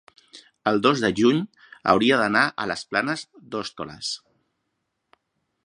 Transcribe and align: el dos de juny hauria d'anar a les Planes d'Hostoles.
el 0.69 0.79
dos 0.85 1.03
de 1.03 1.11
juny 1.19 1.41
hauria 1.93 2.17
d'anar 2.21 2.45
a 2.63 2.67
les 2.71 2.85
Planes 2.95 3.25
d'Hostoles. 3.53 4.13